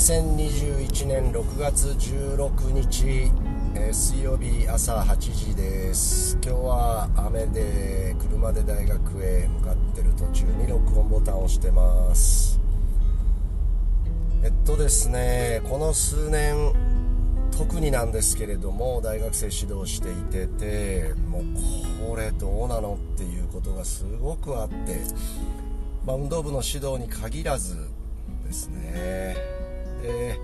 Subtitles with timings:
[0.00, 3.30] 2021年6月16日、
[3.74, 6.38] えー、水曜日朝8時です。
[6.42, 12.58] 今日は雨で車で大学へ向かってる途中に録音ボタンを押してます。
[14.42, 16.72] えっとですねこの数年
[17.58, 21.42] 特になんですけれども大学生指導していててもう
[22.08, 25.02] これどうなのっていうことがすごくあって、
[26.06, 27.76] まあ、運動部の指導に限らず
[28.46, 29.59] ですね。
[30.00, 30.38] で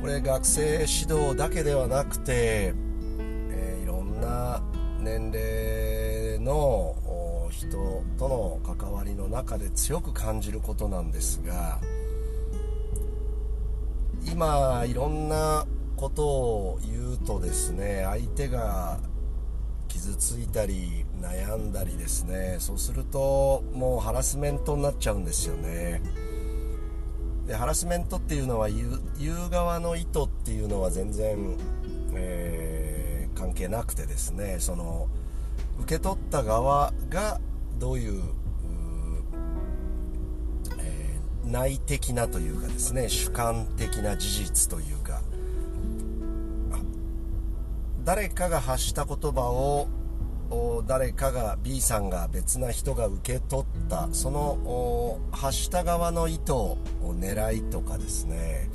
[0.00, 2.74] これ学生指導だけではなくて、
[3.50, 4.62] えー、いろんな
[5.00, 6.94] 年齢の
[7.50, 11.80] 人との関わりの中で強く感じることなんですが
[14.24, 15.66] 今いろんな
[15.96, 19.00] ことを言うとですね相手が
[19.88, 26.02] 傷ついたり悩んだりですねそうするともうハラスメントになっちゃうんですよね。
[27.48, 31.56] でハラスメントっていうのは言う側の意図っていうのは全然、
[32.14, 35.08] えー、関係なくてですねその
[35.80, 37.40] 受け取った側が
[37.78, 38.22] どういう
[40.78, 45.22] えー、内的なというかですね主観的な事実というか
[48.04, 49.88] 誰かが発した言葉を
[50.86, 54.08] 誰かが B さんが別な人が受け取った。
[54.12, 58.70] その発した側の意図を狙いとかですね、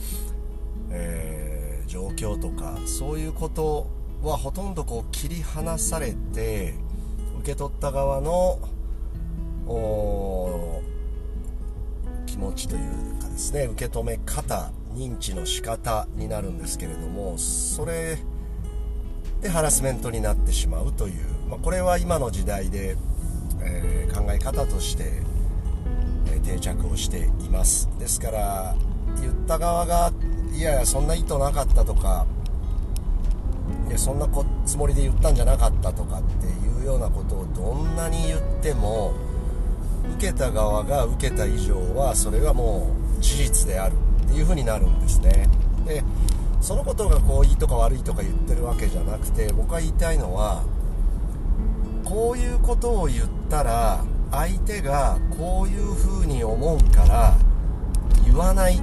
[0.92, 3.88] えー、状況とかそういうこと
[4.22, 6.76] はほとんどこう切り離されて
[7.40, 8.60] 受け取った側の
[12.26, 18.18] 気持ちというかですね受け止め方認知の仕方になるんですけれどもそれ
[19.42, 22.98] でハラスメントになってしまうという、まあ、これは今の時代で、
[23.62, 25.22] えー、考え方として、
[26.32, 27.90] え、定着をしています。
[28.00, 28.76] ですから
[29.22, 30.12] 言った側が
[30.54, 32.26] いやいやそんな意図なかったとか
[33.88, 34.28] いやそんな
[34.66, 39.14] つもりで言ったんじゃなかったとかっていうようなことをどんなに言っても
[40.18, 43.94] 受けた側が受けた以上はそれはもう事実である
[44.26, 45.48] っていうふうになるんですね。
[45.86, 46.04] で
[46.62, 50.64] そのことがこういいとか悪いとか言ってるわけじゃなくて僕が言いたいのは
[52.04, 57.38] こういうことを言ったら相手がこういう風に思うから
[58.26, 58.82] 言わないっ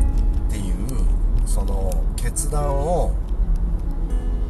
[0.48, 3.12] ていうその決断を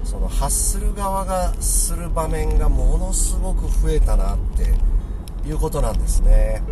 [0.04, 6.62] その発する側がする場面がものすごく増えたなっていうことなんですね。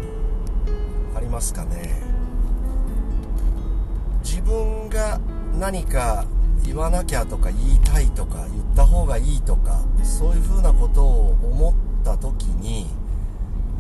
[1.17, 2.03] ありますかね。
[4.23, 5.21] 自分が
[5.59, 6.27] 何か
[6.65, 12.87] 言わなきゃとか言いたいとか言った方がいいとかそういうふうなことを思っった時に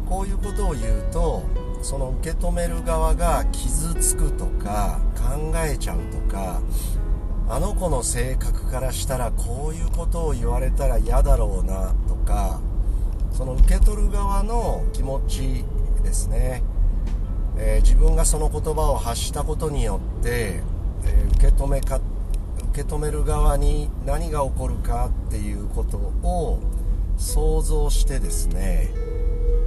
[0.06, 1.42] こういうことを言うと
[1.82, 6.60] その受け止める側が傷つくとか考えちゃうとか
[7.48, 12.60] あの子の性格からしたらこういうことを言われたら嫌だろうなとか
[13.32, 15.64] その受け取る側の気持ち
[16.02, 16.62] ですね、
[17.56, 20.60] えー、自分がその言葉を発したことによって、
[21.04, 22.02] えー、受け止め方
[22.70, 26.60] 受け止める側に何が起こるかっていうことを
[27.18, 28.90] 想像してですね、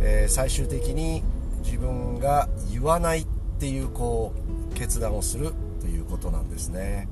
[0.02, 1.24] えー、最終的に
[1.64, 3.28] 自分が言わないっ
[3.60, 4.34] ていうこ
[4.72, 7.08] う決断をするということなんですね。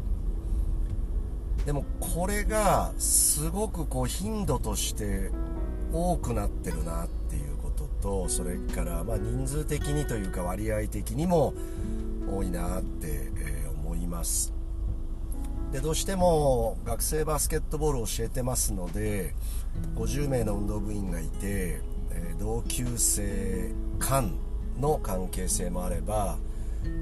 [1.66, 5.30] でもこれがすごくこう頻度として
[5.94, 11.54] 多くなってるなっていうこととそれからま人数的にというか割合的にも
[12.34, 13.30] 多いなって、
[13.90, 14.59] 思います。
[15.72, 19.36] でどうしても学生バスケットボールを教えてますので
[19.96, 21.82] 50名の運動部員がいて、
[22.12, 24.34] え、同級生間
[24.80, 26.38] の関係性もあれば、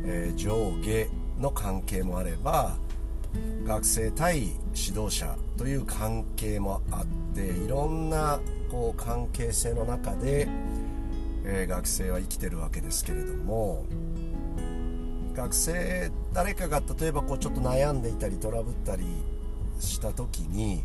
[0.06, 1.08] え、上下
[1.40, 2.76] の関係もあれば
[3.66, 4.40] 学生対
[4.76, 8.40] 指導者という関係もあっていろんな
[8.70, 10.50] こう関係性の中で、
[11.46, 13.86] え、学生は生きてるわけですけれども
[15.38, 19.06] 学生誰かが例えばこうちょっと悩んでいたりトラブったり
[19.80, 20.84] した時に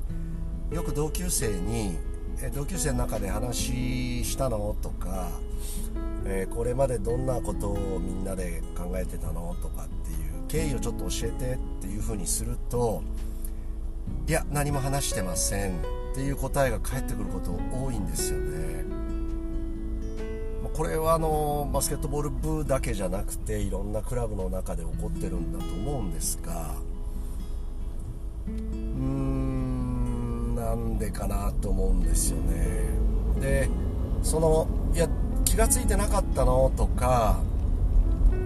[0.70, 1.96] よく同級生に
[2.54, 5.30] 「同級生の中で話したの?」とか、
[6.26, 13.02] えー、これまでどんなことをみんなで考えてたの?」とかっていう経緯をちょっと教えてっていうふうにすると
[14.28, 15.78] 「いや何も話してません」
[16.12, 18.71] っていう答えが返ってくること多いんですよね。
[20.82, 26.74] これはあのバスケットボール部だけじゃなくていろんなクラブの中で起こってるんだと思うんですが
[28.48, 32.88] うーんなんでかなと思うんですよね。
[33.40, 33.68] で
[34.24, 35.08] そのいや
[35.44, 37.38] 気が付いてなかったのとか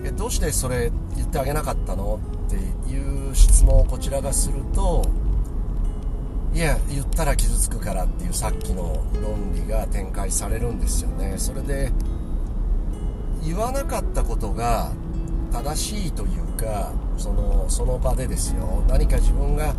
[0.04, 2.56] えどうしてそれ言ってあげなかったのって
[2.90, 5.10] いう質問をこちらがすると
[6.52, 11.36] いや言ったら傷つくからっていうさっきの論理が展開されるんですよね。
[11.38, 11.90] それで
[13.46, 14.93] 言わなかったことが
[15.52, 19.75] 正しいというかそのその場でですよ何か自分が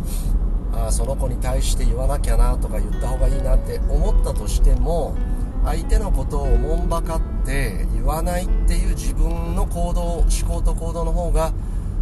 [0.72, 5.14] あその子に対して言わなきゃなとか言った方がいいなって思ったとしても
[5.64, 11.52] 相手のことをおもんばかって言わないっていう自分の行動思考と行動の方が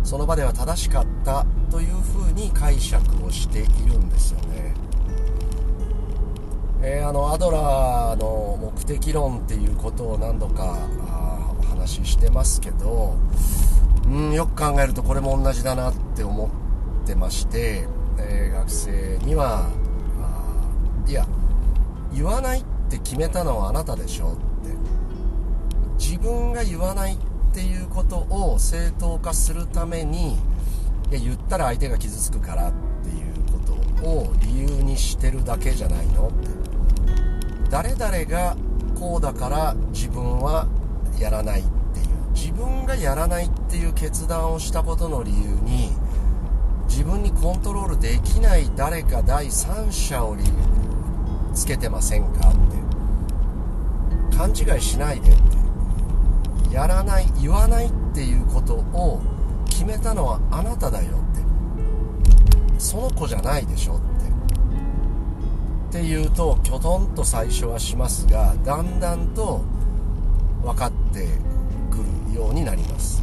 [0.05, 4.75] その場では正しかったというふうに解釈をしているんですよね。
[6.83, 10.79] えー、あのアドラーの目的論っていうことを何度か
[11.87, 13.15] 話してますけど、
[14.07, 16.51] うん、よく考えるとこれも同じだなって思
[17.05, 17.87] ってまして、
[18.19, 19.71] えー、学生には
[21.07, 21.25] いや
[22.13, 24.47] 言わないって決めたのはあなたでしょって。
[25.99, 27.19] 自分が言わないっ
[27.55, 30.37] ていうことを正当化するためにい
[31.13, 32.73] や言ったら相手が傷つくからっ
[33.03, 33.59] ていうこ
[34.03, 36.49] とを理由にしてるだけじゃないのって。
[37.71, 38.57] 誰々が
[38.99, 40.67] こうだから自分は
[41.19, 41.76] やらない。
[42.57, 45.91] 分がやらないっていう決断をしたことの理由に
[46.89, 50.51] 自分にコントロールできない誰か第三者を理由
[51.55, 54.37] つけてませんかって。
[54.37, 55.33] 勘違いしないでっ
[56.71, 56.75] て。
[56.75, 59.23] やらない言わないっていうことを
[59.69, 61.11] 決めたのはあなただよっ
[62.75, 62.79] て。
[62.79, 64.07] その子じゃないでしょって。
[65.99, 69.63] っていうときょとんと最初はしますがだんだんと
[70.63, 71.27] 分かって
[72.37, 73.23] ようになります。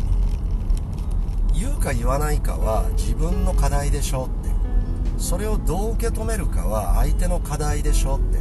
[1.54, 4.52] 言うか言わないかは自分の課題でしょって。
[5.18, 8.40] それをどう受け止めるかは相手の課題でしょって。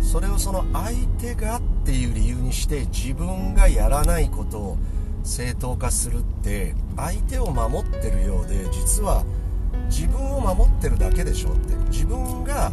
[0.00, 4.76] それをその相手がっていう理由にして自分がやらないことを
[5.24, 9.24] 正当化するって相手を守ってるようで実は
[9.86, 11.74] 自分を守ってるだけでしょって。
[11.90, 12.70] 自分が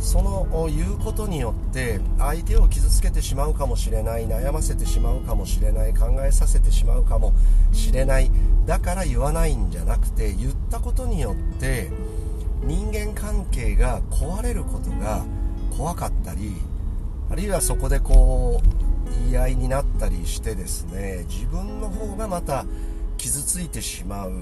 [0.00, 7.32] その言うことによって相手を傷つけてしまうかもしれない悩ませてしまうかもしれない考えさせてしまうかも
[7.72, 8.30] しれない
[8.66, 11.90] だから言わないんじゃなくて言ったことによって
[12.62, 15.24] 人間関係が壊れることが
[15.76, 16.54] 怖かったり
[17.30, 22.64] あるいはそこでこう言い合いになったりしてですね自分の方がまた
[23.16, 24.32] 傷ついてしまう。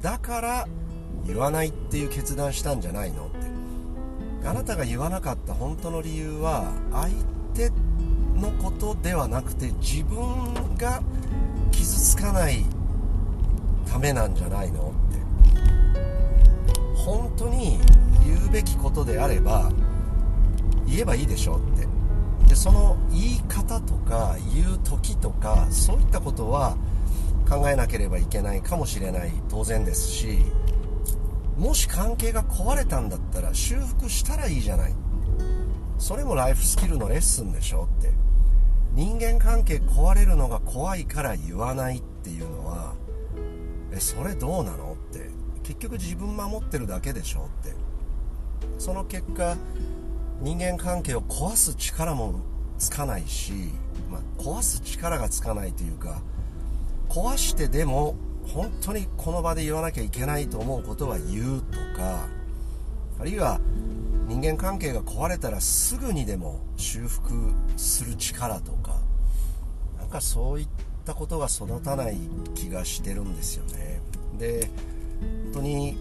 [0.00, 0.68] だから
[1.26, 3.28] 言わないっていう決断したんじゃないの？
[4.44, 7.08] あなたが言わなかった本当の理由は相
[7.54, 7.70] 手
[8.40, 11.02] のことではなくて自分が
[11.70, 12.64] 傷つかない
[13.90, 14.88] ためなんじゃないの？
[14.88, 15.18] って。
[16.96, 17.78] 本当に
[18.24, 19.70] 言うべきことであれば
[20.86, 21.56] 言えばいいでしょ？
[21.56, 21.86] って。
[22.48, 26.76] でその言い方とか言う時とかそういったことは
[27.48, 29.32] 考えなければいけないかもしれない。
[29.48, 30.38] 当然ですし
[31.56, 34.94] もし関係が壊れたんだったら修復したらいいじゃない。
[35.98, 38.10] それもライフスキルのレッスンでしょって。
[38.94, 42.94] 人間関係壊れるのが怖いから言わないっていうのは
[43.90, 45.30] えそれどうなのって。
[45.62, 47.74] 結局自分守ってるだけでしょって。
[48.78, 49.56] その結果
[50.40, 52.40] 人間関係を壊す力も
[52.78, 53.52] つかないし、
[54.10, 56.20] まあ、壊す力がつかないというか
[57.08, 58.16] 壊してでも
[58.48, 62.26] 本当にこの場で言わなきゃいけないと思うことは言うとか
[63.20, 63.60] あるいは
[64.26, 68.96] 人間関係が壊れたらすぐにでも修復する力とか
[69.98, 70.68] なんかそういっ
[71.04, 72.16] たことが育たない
[72.54, 74.00] 気がしてるんですよね。
[74.38, 74.70] で
[75.44, 75.96] 本当に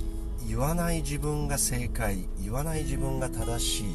[0.48, 3.86] 言わない自分が正解言わない自分が正しい、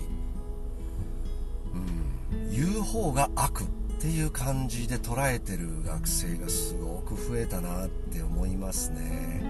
[1.75, 3.65] うん、言う方が悪。
[4.07, 9.43] っていう感じで捉えてる学生がすごく増えたなって思いますね。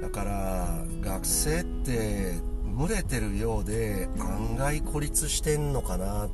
[0.00, 2.34] だから学生って
[2.78, 6.28] 群れてるようで案外孤立してんのかな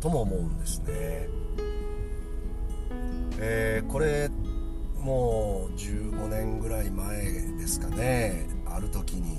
[0.00, 1.28] とも思うんですね。
[3.38, 4.30] えー、これ
[5.02, 7.20] もう15年ぐらい前
[7.58, 8.46] ですかね。
[8.64, 9.36] ある時に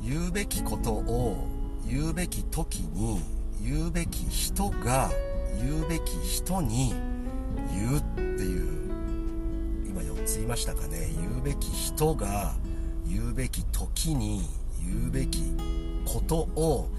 [0.00, 1.48] 言うべきことを
[1.84, 3.20] 言うべき時に
[3.62, 5.10] 言うべき人が
[5.60, 6.94] 言うべき人に
[7.70, 8.90] 言うっていう
[9.86, 11.12] 今4つ言いましたかね。
[11.16, 12.54] 言うべき人が
[13.06, 14.42] 言うべき時に
[14.84, 15.52] 言うべき
[16.04, 16.90] ことを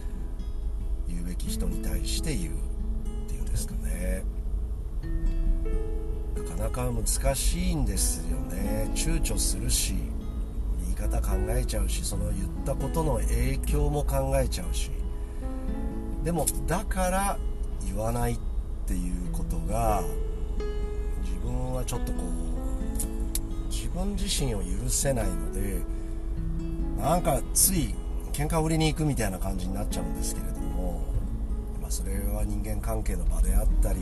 [1.07, 4.23] 言うべき人に対して言うっていうんですかね。
[6.37, 8.89] なかなか難しいんですよね。
[8.95, 9.95] 躊躇するし
[10.81, 14.91] 言い方考えちゃうしその言ったことの影響も考えちゃうし。
[16.23, 17.37] でもだから
[17.85, 18.37] 言わないっ
[18.87, 20.01] ていうことが
[21.21, 25.81] 自分はちょっとこう自分自身を許せないので
[26.97, 27.93] なんかつい
[28.31, 31.01] 喧嘩売りに行くみたいな感じになっちゃうんですけれども、
[31.81, 33.99] まあ、それは人間関係の場であったり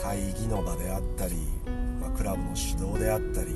[0.00, 1.34] 会議の場であったり、
[2.00, 3.54] まあ、クラブの指導であったりい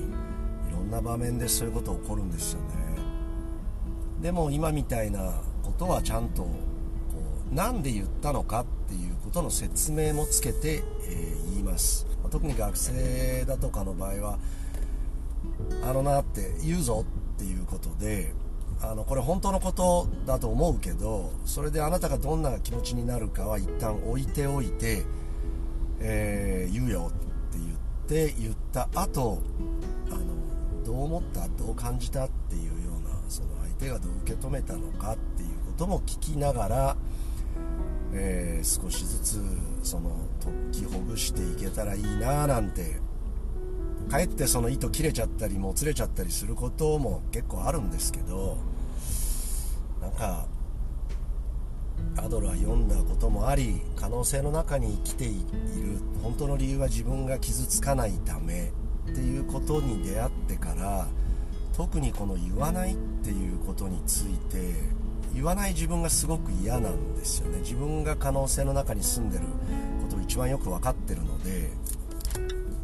[0.72, 2.66] ろんな場面でそういうこと起こるんですよね。
[4.20, 6.46] でも今みたいなことはちゃんと
[7.44, 14.38] こうなんで言ったのかっていうことの説明もつけて、えー、言います、まあ、特に学生だとかの場合は
[15.82, 17.04] あのなって言うぞ
[17.36, 18.32] っていうことで
[18.80, 25.04] あのこれ本当のことだと思うけどそれであなたがどんな気持ちになるかは一旦置いておいて、
[26.00, 27.12] えー、言うよっ
[27.52, 29.40] て言って言った後
[30.10, 30.34] あの
[30.84, 36.96] どう思ったどう感じたっていうようなその相手がどう受け止めたのかっていうことも聞きながら、
[38.14, 39.42] えー、少しずつ
[39.82, 40.10] その
[40.42, 43.02] 解きほぐしていけたらいいななんて。
[44.08, 48.58] かえってその糸切れちゃったりもつれちゃったりすることも結構あるんですけど
[50.00, 50.46] なんか
[52.18, 55.44] アドラー読んだこともあり可能性の中に生きている。
[56.22, 58.72] 本当の理由は自分が傷つかないため
[59.10, 61.06] っていうことに出会ってから
[61.76, 64.74] 特にこの言わないっていうことについて
[65.34, 67.58] 言わない自分がすごく嫌なんですよね。
[67.58, 69.44] 自分が可能性の中に住んでる
[70.02, 71.70] ことを一番よく分かってるので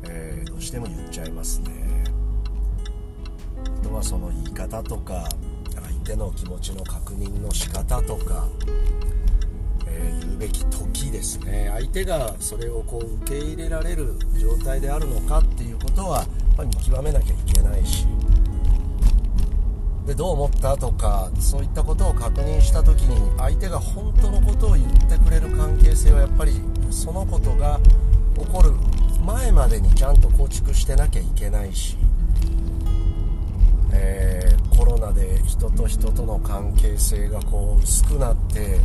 [0.03, 2.05] えー、どうしても言っちゃいますね。
[3.65, 5.29] あとはその言い方とか
[5.75, 8.49] 相手の気持ちの確認の仕方とか、
[9.87, 11.69] えー、言うべき時ですね。
[11.73, 18.07] 相手がそれをこう受け入れられる状態であるのかっていうことはやっぱり見極めなきゃいけないし
[20.11, 27.79] でどう思ったとかそういったことを確認した時に相手が本当のことを言ってくれる関係性はやっぱりそのことが
[28.37, 28.73] 起こる
[29.25, 31.97] 前までにちゃんと構築してなきゃいけないし、
[33.93, 38.81] えー、コロナで人と人との関係性がこう薄くなって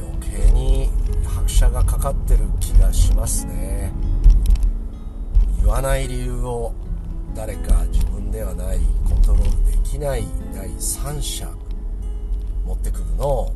[0.00, 0.88] 余計に
[1.26, 3.92] 拍車がかかってる気がしますね。
[5.58, 6.72] 言わない理由を
[7.36, 10.24] 誰か自分ではないコントロールできない
[10.54, 11.46] 第三者
[12.64, 13.52] 持ってくるのを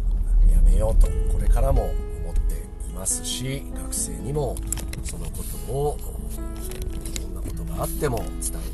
[0.52, 4.54] やめようとこれからも思っていますし学生にも
[5.02, 5.96] そのことを
[7.22, 8.28] どんなことがあっても伝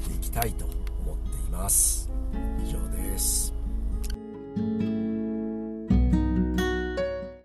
[0.04, 2.10] えていきたいと思っています。
[2.64, 3.54] 以上です。